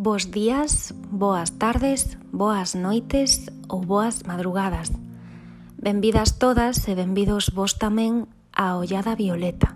[0.00, 4.94] Bos días, boas tardes, boas noites ou boas madrugadas.
[5.74, 9.74] Benvidas todas e benvidos vos tamén a Ollada Violeta.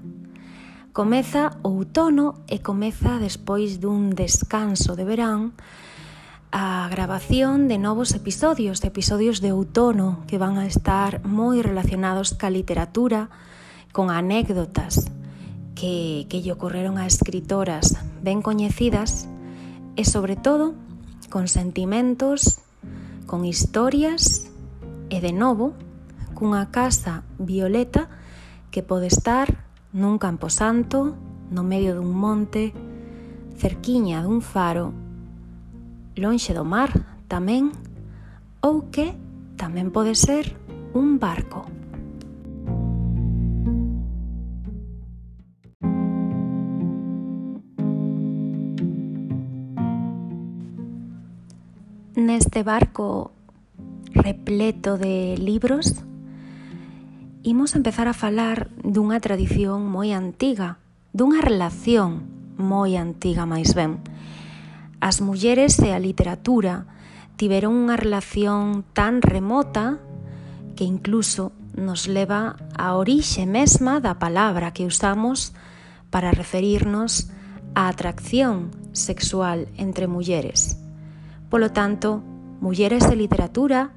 [0.95, 5.59] Comeza o outono e comeza despois dun descanso de verán
[6.55, 12.39] a grabación de novos episodios, de episodios de outono que van a estar moi relacionados
[12.39, 13.27] ca literatura,
[13.91, 15.11] con anécdotas
[15.75, 19.42] que, que lle ocorreron a escritoras ben coñecidas e
[19.97, 20.75] e sobre todo
[21.29, 22.61] con sentimentos,
[23.27, 24.49] con historias
[25.09, 25.73] e de novo
[26.37, 28.09] cunha casa violeta
[28.73, 31.13] que pode estar nun camposanto,
[31.53, 32.73] no medio dun monte,
[33.61, 34.97] cerquiña dun faro,
[36.17, 36.93] lonxe do mar
[37.29, 37.73] tamén,
[38.65, 39.13] ou que
[39.61, 40.57] tamén pode ser
[40.97, 41.82] un barco.
[52.23, 53.33] neste barco
[54.15, 56.05] repleto de libros,
[57.43, 60.79] imos empezar a falar dunha tradición moi antiga,
[61.11, 63.99] dunha relación moi antiga máis ben.
[65.03, 66.87] As mulleres e a literatura
[67.35, 69.99] tiveron unha relación tan remota
[70.79, 75.57] que incluso nos leva á orixe mesma da palabra que usamos
[76.13, 77.33] para referirnos
[77.75, 80.82] á atracción sexual entre mulleres.
[81.53, 82.25] Polo tanto,
[82.65, 83.93] mulleres de literatura,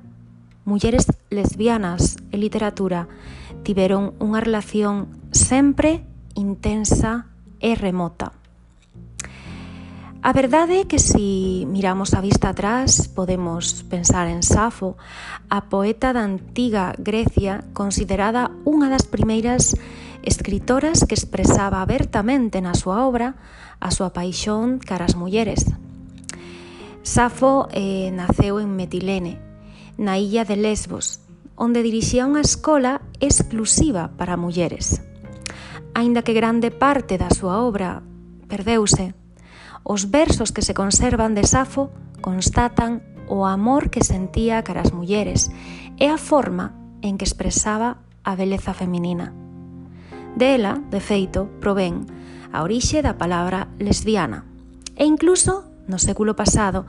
[0.68, 3.08] mulleres lesbianas e literatura
[3.64, 6.04] tiveron unha relación sempre
[6.36, 7.32] intensa
[7.64, 8.36] e remota.
[10.20, 15.00] A verdade é que si miramos a vista atrás podemos pensar en Safo,
[15.48, 19.80] a poeta da antiga Grecia considerada unha das primeiras
[20.28, 23.40] escritoras que expresaba abertamente na súa obra
[23.80, 25.72] a súa paixón cara as mulleres.
[27.06, 29.38] Safo eh, naceu en Metilene,
[29.94, 31.22] na illa de Lesbos,
[31.54, 35.06] onde dirixía unha escola exclusiva para mulleres.
[35.94, 38.02] Aínda que grande parte da súa obra
[38.50, 39.14] perdeuse,
[39.86, 41.94] os versos que se conservan de Safo
[42.26, 45.54] constatan o amor que sentía cara as mulleres
[46.02, 46.74] e a forma
[47.06, 49.30] en que expresaba a beleza feminina.
[50.34, 52.10] Dela, de feito, provén
[52.50, 54.42] a orixe da palabra lesbiana
[54.98, 56.86] e incluso No século pasado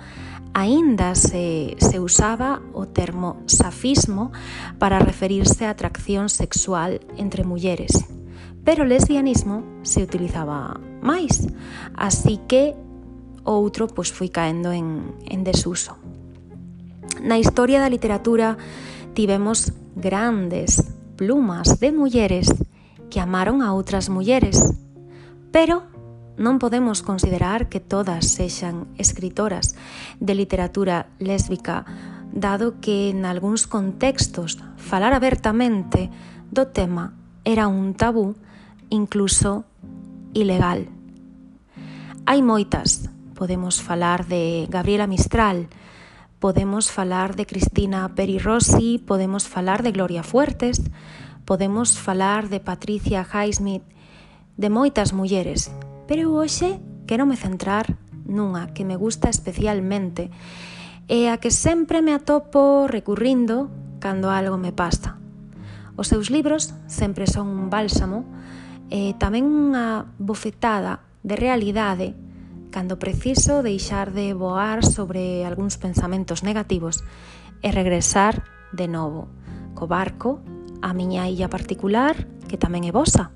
[0.56, 4.32] aínda se, se usaba o termo safismo
[4.80, 8.08] para referirse á atracción sexual entre mulleres,
[8.64, 11.44] pero o lesbianismo se utilizaba máis,
[11.92, 12.72] así que
[13.44, 16.00] outro pois, foi caendo en, en desuso.
[17.20, 18.56] Na historia da literatura
[19.12, 20.88] tivemos grandes
[21.20, 22.48] plumas de mulleres
[23.08, 24.60] que amaron a outras mulleres,
[25.52, 25.84] pero
[26.36, 29.72] non podemos considerar que todas sexan escritoras
[30.20, 31.88] de literatura lésbica,
[32.32, 36.12] dado que en algúns contextos falar abertamente
[36.52, 37.16] do tema
[37.48, 38.36] era un tabú
[38.92, 39.64] incluso
[40.36, 40.92] ilegal.
[42.28, 43.08] Hai moitas.
[43.36, 45.68] Podemos falar de Gabriela Mistral,
[46.40, 50.80] podemos falar de Cristina Peri Rossi, podemos falar de Gloria Fuertes,
[51.44, 53.84] podemos falar de Patricia Highsmith,
[54.56, 55.68] de moitas mulleres
[56.06, 60.30] Pero hoxe quero me centrar nunha que me gusta especialmente
[61.06, 63.70] e a que sempre me atopo recurrindo
[64.02, 65.18] cando algo me pasa.
[65.94, 68.26] Os seus libros sempre son un bálsamo
[68.90, 72.14] e tamén unha bofetada de realidade
[72.70, 77.02] cando preciso deixar de voar sobre algúns pensamentos negativos
[77.64, 78.44] e regresar
[78.74, 79.30] de novo
[79.74, 80.42] co barco
[80.82, 83.32] a miña illa particular que tamén é vosa.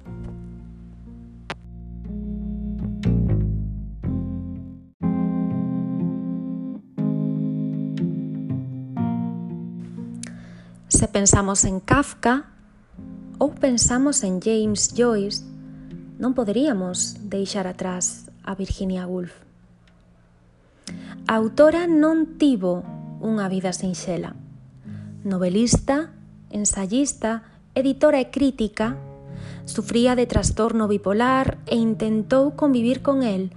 [11.01, 12.45] se pensamos en Kafka
[13.41, 15.49] ou pensamos en James Joyce,
[16.21, 19.33] non poderíamos deixar atrás a Virginia Woolf.
[21.25, 22.85] A autora non tivo
[23.17, 24.37] unha vida sinxela.
[25.25, 26.13] Novelista,
[26.53, 29.01] ensayista, editora e crítica,
[29.65, 33.57] sufría de trastorno bipolar e intentou convivir con el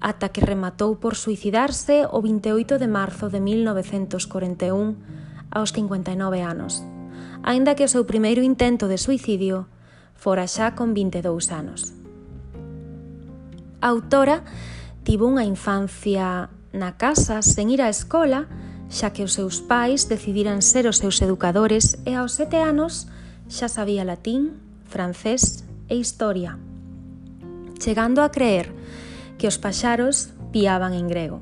[0.00, 5.17] ata que rematou por suicidarse o 28 de marzo de 1941
[5.50, 6.84] aos 59 anos,
[7.42, 9.66] aínda que o seu primeiro intento de suicidio
[10.18, 11.94] fora xa con 22 anos.
[13.80, 14.42] A autora
[15.06, 18.50] tivo unha infancia na casa sen ir á escola,
[18.90, 23.06] xa que os seus pais decidiran ser os seus educadores e aos sete anos
[23.48, 26.58] xa sabía latín, francés e historia,
[27.78, 28.74] chegando a creer
[29.38, 31.40] que os paxaros piaban en grego.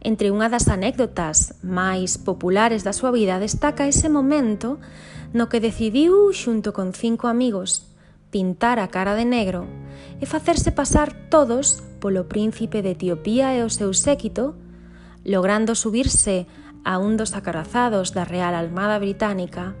[0.00, 4.80] Entre unha das anécdotas máis populares da súa vida destaca ese momento
[5.36, 7.84] no que decidiu, xunto con cinco amigos,
[8.32, 9.68] pintar a cara de negro
[10.18, 14.56] e facerse pasar todos polo príncipe de Etiopía e o seu séquito,
[15.28, 16.48] logrando subirse
[16.80, 19.76] a un dos acorazados da Real Armada Británica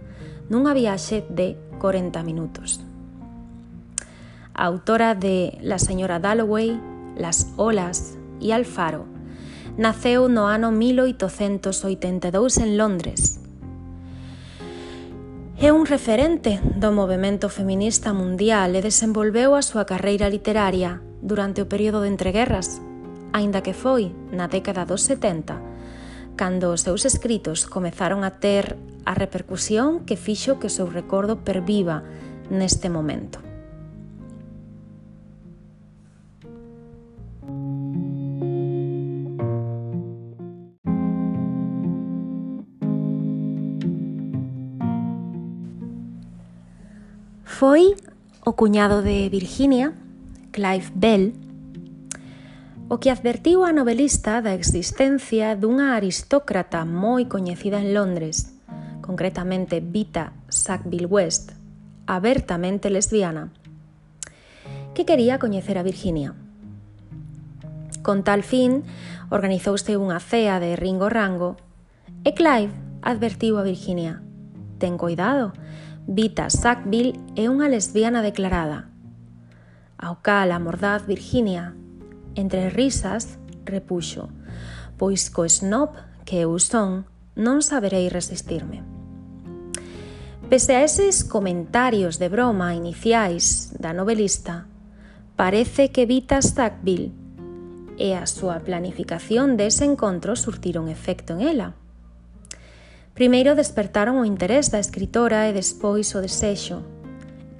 [0.52, 2.84] nunha viaxe de 40 minutos.
[4.52, 6.76] A autora de La señora Dalloway,
[7.16, 9.08] Las olas e Alfaro,
[9.76, 13.40] naceu no ano 1882 en Londres.
[15.60, 21.68] É un referente do movimento feminista mundial e desenvolveu a súa carreira literaria durante o
[21.68, 22.80] período de entreguerras,
[23.36, 25.60] aínda que foi na década dos 70,
[26.32, 31.44] cando os seus escritos comezaron a ter a repercusión que fixo que o seu recordo
[31.44, 32.00] perviva
[32.48, 33.49] neste momento.
[47.60, 47.92] foi
[48.40, 49.92] o cuñado de Virginia,
[50.50, 51.34] Clive Bell,
[52.88, 58.56] o que advertiu a novelista da existencia dunha aristócrata moi coñecida en Londres,
[59.04, 61.52] concretamente Vita Sackville West,
[62.08, 63.52] abertamente lesbiana,
[64.96, 66.32] que quería coñecer a Virginia.
[68.00, 68.88] Con tal fin,
[69.28, 71.60] organizouse unha cea de Ringo Rango
[72.24, 72.72] e Clive
[73.04, 74.24] advertiu a Virginia
[74.80, 75.52] Ten cuidado,
[76.06, 78.88] Vita Sackville é unha lesbiana declarada.
[80.00, 81.76] Ao cal mordaz Virginia,
[82.32, 83.36] entre risas,
[83.68, 84.32] repuxo,
[84.96, 85.92] pois co snob
[86.24, 87.04] que eu son
[87.36, 88.80] non saberei resistirme.
[90.48, 94.66] Pese a eses comentarios de broma iniciais da novelista,
[95.36, 97.12] parece que Vita Sackville
[98.00, 101.68] e a súa planificación dese encontro surtiron efecto en ela–
[103.20, 106.80] Primeiro despertaron o interés da escritora e despois o desexo.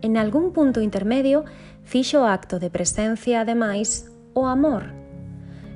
[0.00, 1.44] En algún punto intermedio
[1.84, 4.88] fixo o acto de presencia, ademais, o amor.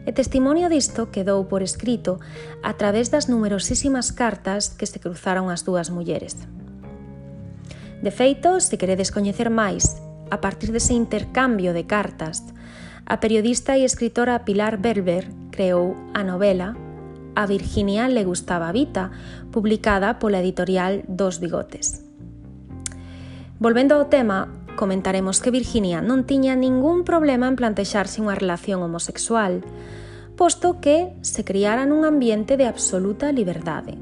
[0.08, 2.16] E testimonio disto quedou por escrito
[2.64, 6.40] a través das numerosísimas cartas que se cruzaron as dúas mulleres.
[8.00, 10.00] De feito, se queredes coñecer máis,
[10.32, 12.40] a partir dese intercambio de cartas,
[13.04, 16.72] a periodista e escritora Pilar Berber creou a novela
[17.34, 19.10] A Virginia le gustaba Vita,
[19.50, 22.06] publicada pola editorial Dos Bigotes.
[23.58, 29.66] Volvendo ao tema, comentaremos que Virginia non tiña ningún problema en plantexarse unha relación homosexual,
[30.38, 33.98] posto que se criara nun ambiente de absoluta liberdade.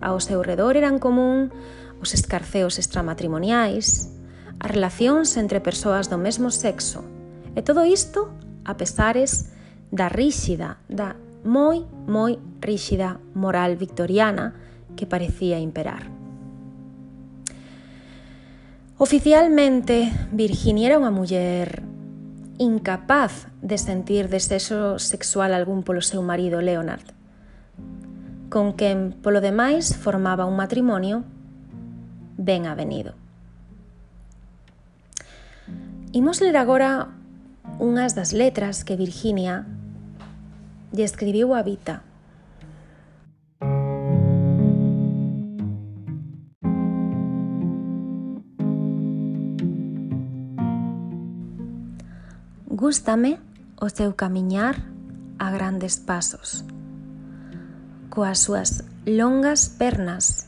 [0.00, 1.52] Ao seu redor eran común
[2.00, 4.12] os escarceos extramatrimoniais,
[4.60, 7.04] as relacións entre persoas do mesmo sexo,
[7.56, 8.32] e todo isto
[8.68, 9.52] a pesares
[9.88, 11.16] da ríxida, da
[11.46, 14.52] moi, moi ríxida moral victoriana
[14.98, 16.10] que parecía imperar.
[18.98, 21.84] Oficialmente, Virginia era unha muller
[22.56, 27.04] incapaz de sentir desexo sexual algún polo seu marido Leonard,
[28.48, 31.28] con quen, polo demais, formaba un matrimonio
[32.40, 33.12] ben avenido.
[36.16, 37.12] Imos ler agora
[37.76, 39.68] unhas das letras que Virginia
[40.92, 42.02] lle escribiu a Vita.
[52.76, 53.40] Gústame
[53.80, 54.84] o seu camiñar
[55.38, 56.60] a grandes pasos,
[58.12, 60.46] coas súas longas pernas,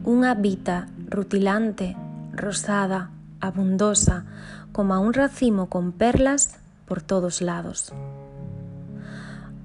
[0.00, 1.92] unha vita rutilante,
[2.32, 4.24] rosada, abundosa,
[4.72, 7.92] como un racimo con perlas por todos lados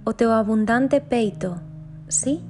[0.04, 1.58] o teu abundante peito,
[2.08, 2.42] sí,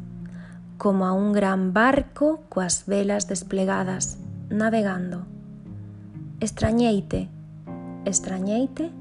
[0.77, 4.17] como a un gran barco coas velas desplegadas,
[4.49, 5.27] navegando.
[6.39, 7.27] Extrañeite,
[8.05, 8.91] extrañeite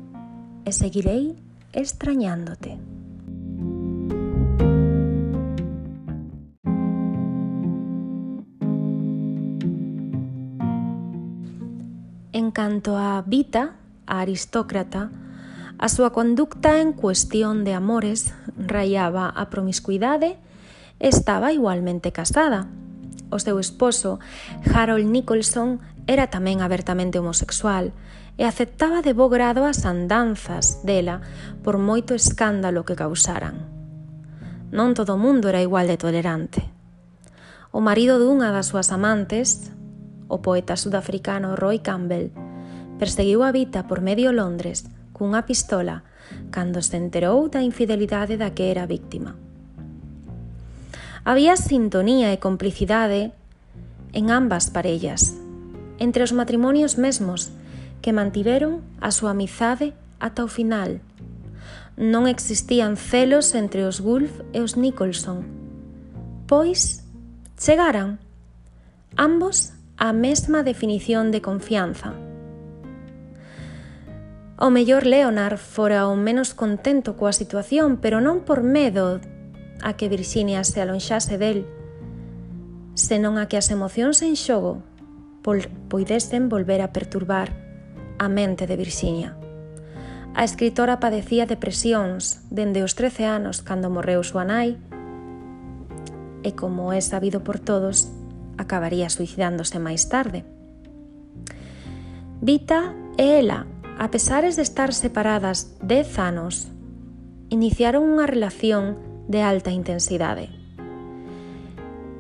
[0.65, 1.39] e seguirei
[1.73, 2.79] extrañándote.
[12.33, 13.77] En canto a Vita,
[14.07, 15.11] a aristócrata,
[15.79, 20.35] A súa conducta en cuestión de amores raiaba a promiscuidade
[20.99, 22.67] e estaba igualmente casada.
[23.31, 24.19] O seu esposo,
[24.75, 25.79] Harold Nicholson,
[26.11, 27.95] era tamén abertamente homosexual
[28.35, 31.23] e aceptaba de bo grado as andanzas dela
[31.63, 33.71] por moito escándalo que causaran.
[34.75, 36.67] Non todo o mundo era igual de tolerante.
[37.71, 39.71] O marido dunha das súas amantes,
[40.27, 42.35] o poeta sudafricano Roy Campbell,
[42.99, 46.07] perseguiu a Vita por medio Londres cunha pistola
[46.51, 49.35] cando se enterou da infidelidade da que era víctima.
[51.25, 53.33] Había sintonía e complicidade
[54.15, 55.37] en ambas parellas,
[55.99, 57.53] entre os matrimonios mesmos,
[58.01, 61.03] que mantiveron a súa amizade ata o final.
[61.99, 65.43] Non existían celos entre os Gulf e os Nicholson.
[66.47, 67.05] Pois
[67.59, 68.23] chegaran
[69.19, 72.15] ambos á mesma definición de confianza–
[74.61, 79.23] O mellor Leonard fora o menos contento coa situación, pero non por medo
[79.87, 81.63] a que Virxinia se alonxase del,
[82.99, 84.83] senón a que as emocións en xogo
[85.87, 87.55] poidesen volver a perturbar
[88.19, 89.39] a mente de Virxinia.
[90.35, 94.75] A escritora padecía depresións dende os 13 anos cando morreu súa nai
[96.43, 98.11] e, como é sabido por todos,
[98.59, 100.43] acabaría suicidándose máis tarde.
[102.43, 106.71] Vita e ela a pesares de estar separadas 10 anos,
[107.51, 108.95] iniciaron unha relación
[109.27, 110.55] de alta intensidade.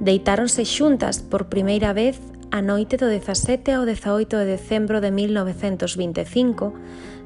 [0.03, 2.19] Deitáronse xuntas por primeira vez
[2.51, 6.75] a noite do 17 ao 18 de decembro de 1925,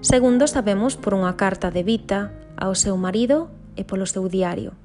[0.05, 4.77] segundo sabemos por unha carta de Vita ao seu marido e polo seu diario.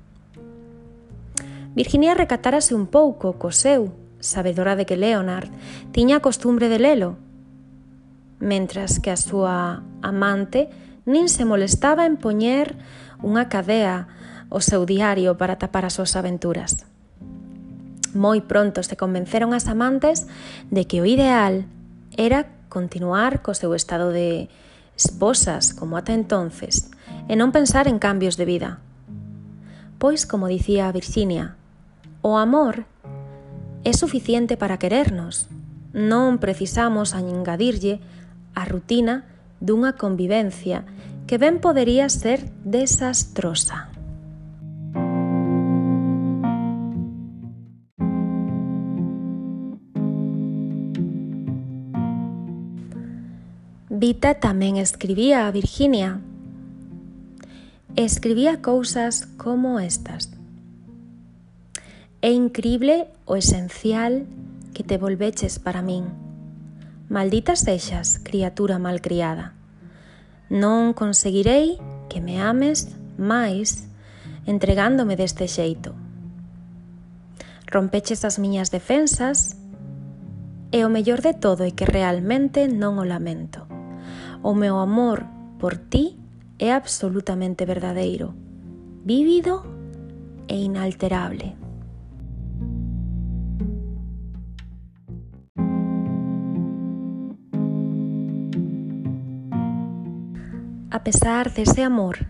[1.76, 3.92] Virginia recatárase un pouco co seu,
[4.24, 5.52] sabedora de que Leonard
[5.92, 7.27] tiña a costumbre de lelo
[8.40, 10.70] mentras que a súa amante
[11.08, 12.76] nin se molestaba en poñer
[13.24, 14.12] unha cadea
[14.52, 16.86] o seu diario para tapar as súas aventuras.
[18.14, 20.26] Moi pronto se convenceron as amantes
[20.72, 21.68] de que o ideal
[22.16, 24.50] era continuar co seu estado de
[24.98, 26.90] esposas como ata entonces
[27.30, 28.80] e non pensar en cambios de vida.
[29.98, 31.58] Pois, como dicía Virginia,
[32.22, 32.86] o amor
[33.88, 35.50] é suficiente para querernos.
[35.96, 38.04] Non precisamos añadirlle
[38.58, 39.30] a rutina
[39.62, 40.82] dunha convivencia
[41.30, 43.94] que ben podería ser desastrosa.
[53.94, 56.18] Vita tamén escribía a Virginia.
[57.94, 60.34] Escribía cousas como estas.
[62.26, 64.26] É increíble o esencial
[64.74, 66.27] que te volveches para min.
[67.10, 69.56] Maldita sexas, criatura malcriada.
[70.52, 71.80] Non conseguirei
[72.12, 73.88] que me ames máis
[74.44, 75.96] entregándome deste xeito.
[77.72, 79.56] Rompeches as miñas defensas
[80.76, 83.64] e o mellor de todo é que realmente non o lamento.
[84.44, 85.24] O meu amor
[85.64, 86.20] por ti
[86.60, 88.36] é absolutamente verdadeiro,
[89.08, 89.64] vívido
[90.52, 91.67] e inalterable.
[100.98, 102.26] a pesar dese amor.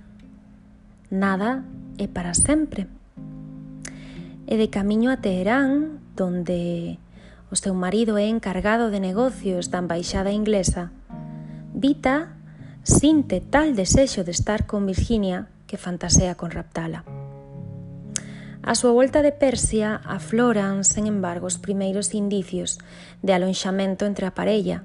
[1.09, 1.63] Nada
[1.97, 2.91] é para sempre.
[4.43, 6.99] E de camiño a Teherán, donde
[7.47, 10.91] o seu marido é encargado de negocios da embaixada inglesa,
[11.71, 12.35] Vita
[12.83, 17.07] sinte tal desexo de estar con Virginia que fantasea con raptala.
[18.67, 22.83] A súa volta de Persia afloran, sen embargo, os primeiros indicios
[23.23, 24.83] de alonxamento entre a parella,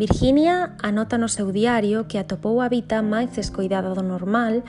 [0.00, 4.64] Virginia anota no seu diario que atopou a Vita máis descoidada do normal,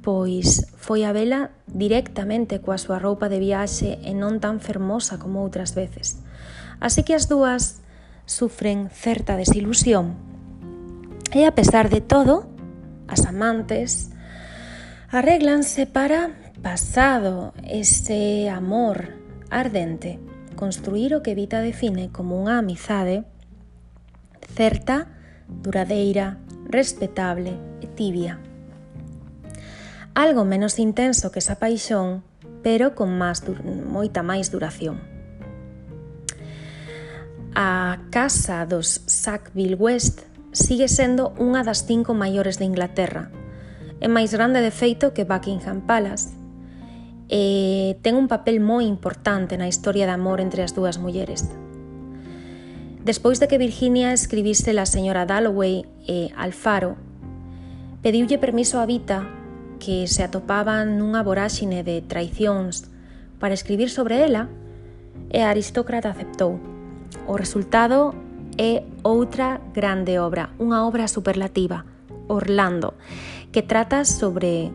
[0.00, 5.44] pois foi a vela directamente coa súa roupa de viaxe e non tan fermosa como
[5.44, 6.24] outras veces.
[6.80, 7.84] Así que as dúas
[8.24, 10.16] sufren certa desilusión.
[11.36, 12.48] E a pesar de todo,
[13.12, 14.08] as amantes
[15.12, 16.32] arreglanse para
[16.64, 19.20] pasado ese amor
[19.52, 20.16] ardente,
[20.56, 23.28] construir o que Vita define como unha amizade
[24.52, 25.08] certa,
[25.48, 28.38] duradeira, respetable e tibia.
[30.14, 32.22] Algo menos intenso que esa paixón,
[32.62, 33.40] pero con máis,
[33.88, 35.00] moita máis duración.
[37.56, 43.32] A casa dos Sackville West sigue sendo unha das cinco maiores de Inglaterra.
[44.00, 46.36] É máis grande de feito que Buckingham Palace.
[47.32, 51.48] E ten un papel moi importante na historia de amor entre as dúas mulleres.
[53.04, 56.94] Despois de que Virginia escribise la señora Dalloway e Alfaro,
[57.98, 59.26] pediulle permiso a Vita
[59.82, 62.86] que se atopaba nunha voráxine de traicións
[63.42, 64.46] para escribir sobre ela
[65.34, 66.62] e a aristócrata aceptou.
[67.26, 68.14] O resultado
[68.54, 71.82] é outra grande obra, unha obra superlativa,
[72.30, 72.94] Orlando,
[73.50, 74.70] que trata sobre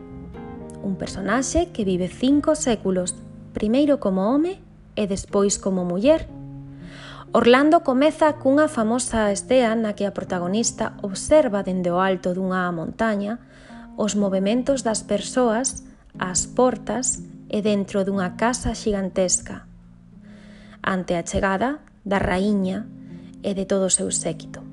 [0.84, 3.16] un personaxe que vive cinco séculos,
[3.56, 4.60] primeiro como home
[5.00, 6.28] e despois como muller
[7.32, 13.36] Orlando comeza cunha famosa estea na que a protagonista observa dende o alto dunha montaña
[14.00, 15.84] os movimentos das persoas
[16.16, 17.20] ás portas
[17.52, 19.68] e dentro dunha casa xigantesca
[20.80, 22.88] ante a chegada da raíña
[23.44, 24.64] e de todo o seu séquito.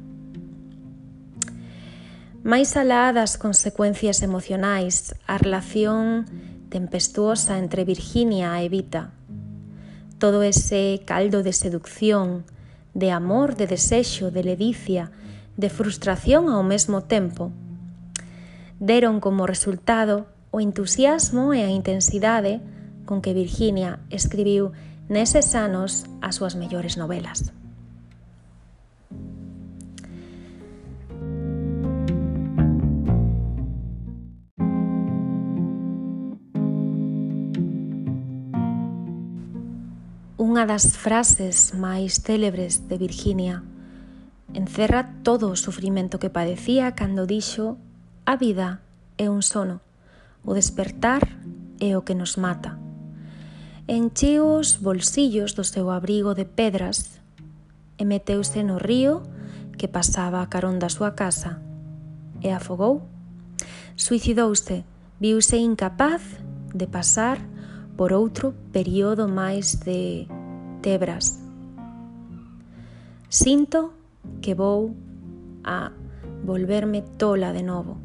[2.39, 6.23] Mais alá das consecuencias emocionais, a relación
[6.71, 9.11] tempestuosa entre Virginia e Evita
[10.25, 12.45] todo ese caldo de seducción,
[12.95, 15.11] de amor, de desexo, de ledicia,
[15.55, 17.53] de frustración ao mesmo tempo.
[18.81, 22.57] Deron como resultado o entusiasmo e a intensidade
[23.05, 24.73] con que Virginia escribiu
[25.13, 27.53] neses anos as súas mellores novelas.
[40.35, 43.63] Unha das frases máis célebres de Virginia
[44.51, 47.79] encerra todo o sufrimento que padecía cando dixo
[48.27, 48.83] a vida
[49.15, 49.79] é un sono,
[50.43, 51.23] o despertar
[51.79, 52.75] é o que nos mata.
[53.87, 57.23] Encheu os bolsillos do seu abrigo de pedras
[57.95, 59.23] e meteuse no río
[59.79, 61.63] que pasaba a carón da súa casa
[62.43, 63.07] e afogou.
[63.95, 64.83] Suicidouse,
[65.15, 66.43] viuse incapaz
[66.75, 67.39] de pasar
[67.95, 70.27] por outro período máis de
[70.83, 71.39] tebras.
[73.31, 73.95] Sinto
[74.43, 74.95] que vou
[75.63, 75.91] a
[76.43, 77.97] volverme tola de novo.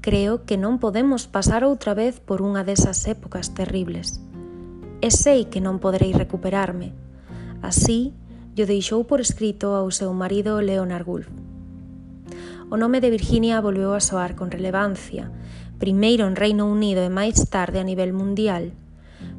[0.00, 4.22] Creo que non podemos pasar outra vez por unha desas épocas terribles.
[5.04, 6.96] E sei que non poderei recuperarme.
[7.60, 8.16] Así,
[8.56, 11.28] lle deixou por escrito ao seu marido Leonard Woolf.
[12.72, 15.28] O nome de Virginia volveu a soar con relevancia,
[15.76, 18.72] primeiro en Reino Unido e máis tarde a nivel mundial,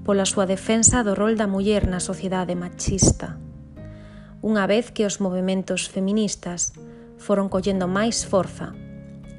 [0.01, 3.38] pola súa defensa do rol da muller na sociedade machista.
[4.41, 6.74] Unha vez que os movimentos feministas
[7.22, 8.74] foron collendo máis forza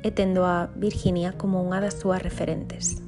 [0.07, 3.03] e tendo a Virginia como unha das súas referentes.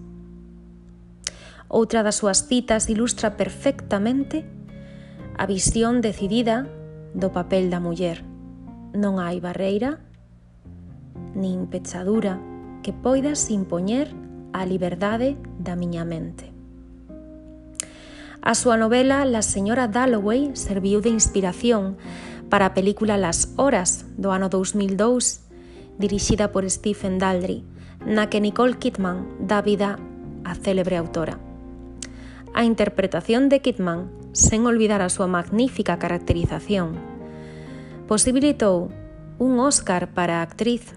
[1.70, 4.46] Outra das súas citas ilustra perfectamente
[5.38, 6.66] a visión decidida
[7.14, 8.22] do papel da muller.
[8.94, 10.02] Non hai barreira
[11.34, 12.38] nin pechadura
[12.82, 14.10] que poidas impoñer
[14.54, 16.53] a liberdade da miña mente.
[18.44, 21.96] A súa novela La señora Dalloway serviu de inspiración
[22.52, 25.48] para a película Las horas do ano 2002,
[25.96, 27.64] dirixida por Stephen Daldry,
[28.04, 29.96] na que Nicole Kidman dá vida
[30.44, 31.40] á célebre autora.
[32.52, 37.00] A interpretación de Kidman, sen olvidar a súa magnífica caracterización,
[38.04, 38.92] posibilitou
[39.40, 40.92] un Óscar para a actriz.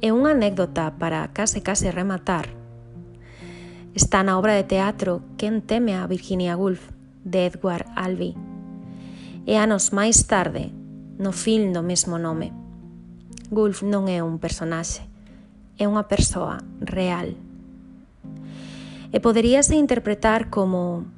[0.00, 2.56] E unha anécdota para case case rematar–
[3.94, 6.90] Está na obra de teatro Quen teme a Virginia Woolf,
[7.24, 8.38] de Edward Albee.
[9.46, 10.70] E anos máis tarde,
[11.18, 12.54] no film do mesmo nome.
[13.50, 15.02] Woolf non é un personaxe,
[15.74, 17.34] é unha persoa real.
[19.10, 21.10] E poderíase interpretar como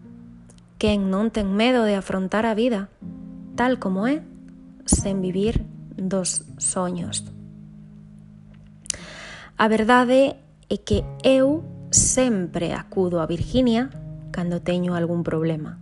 [0.81, 2.89] quen non ten medo de afrontar a vida
[3.53, 4.25] tal como é,
[4.89, 5.61] sen vivir
[5.93, 7.29] dos soños.
[9.61, 10.41] A verdade
[10.73, 11.61] é que eu
[11.93, 13.91] sempre acudo a Virginia
[14.33, 15.79] cando teño algún problema.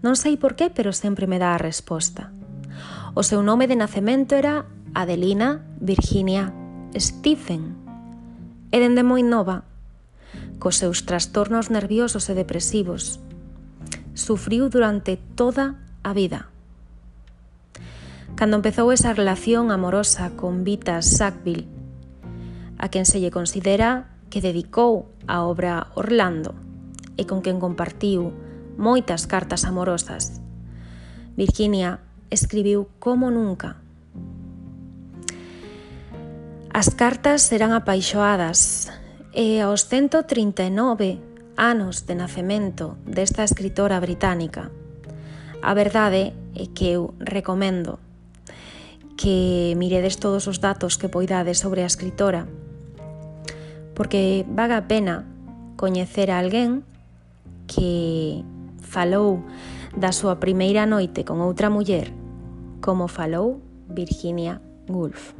[0.00, 2.32] Non sei por qué, pero sempre me dá a resposta.
[3.14, 6.50] O seu nome de nacemento era Adelina Virginia
[6.96, 7.76] Stephen.
[8.72, 9.68] E dende moi nova,
[10.58, 13.20] cos seus trastornos nerviosos e depresivos,
[14.16, 16.50] sufriu durante toda a vida.
[18.34, 21.70] Cando empezou esa relación amorosa con Vita Sackville,
[22.82, 26.54] a quen se lle considera que dedicou a obra Orlando
[27.16, 28.34] e con quen compartiu
[28.76, 30.42] moitas cartas amorosas.
[31.36, 33.78] Virginia escribiu como nunca.
[36.74, 38.90] As cartas eran apaixoadas
[39.30, 41.22] e aos 139
[41.54, 44.74] anos de nacemento desta escritora británica.
[45.62, 48.02] A verdade é que eu recomendo
[49.16, 52.50] que miredes todos os datos que poidades sobre a escritora
[53.94, 55.24] porque vaga a pena
[55.76, 56.82] coñecer a alguén
[57.66, 58.44] que
[58.82, 59.42] falou
[59.96, 62.12] da súa primeira noite con outra muller
[62.84, 65.32] como falou Virginia Woolf.